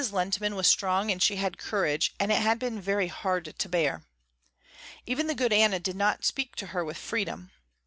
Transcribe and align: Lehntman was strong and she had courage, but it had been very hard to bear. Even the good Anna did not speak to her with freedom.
Lehntman 0.01 0.55
was 0.55 0.65
strong 0.67 1.11
and 1.11 1.21
she 1.21 1.35
had 1.35 1.59
courage, 1.59 2.15
but 2.17 2.31
it 2.31 2.41
had 2.41 2.57
been 2.57 2.81
very 2.81 3.05
hard 3.05 3.53
to 3.55 3.69
bear. 3.69 4.01
Even 5.05 5.27
the 5.27 5.35
good 5.35 5.53
Anna 5.53 5.77
did 5.79 5.95
not 5.95 6.25
speak 6.25 6.55
to 6.55 6.65
her 6.73 6.83
with 6.83 6.97
freedom. 6.97 7.51